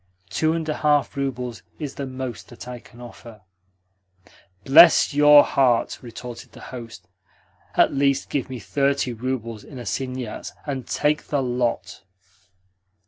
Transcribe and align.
Two 0.31 0.53
and 0.53 0.67
a 0.67 0.77
half 0.77 1.15
roubles 1.15 1.61
is 1.77 1.93
the 1.93 2.07
most 2.07 2.49
that 2.49 2.67
I 2.67 2.79
can 2.79 2.99
offer." 2.99 3.41
"Bless 4.65 5.13
your 5.13 5.43
heart!" 5.43 5.99
retorted 6.01 6.53
the 6.53 6.59
host. 6.73 7.07
"At 7.75 7.93
least 7.93 8.31
give 8.31 8.49
me 8.49 8.57
thirty 8.57 9.13
roubles 9.13 9.63
in 9.63 9.77
assignats, 9.77 10.53
and 10.65 10.87
take 10.87 11.27
the 11.27 11.43
lot." 11.43 12.01